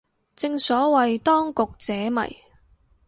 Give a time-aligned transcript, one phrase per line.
[0.35, 2.35] 正所謂當局者迷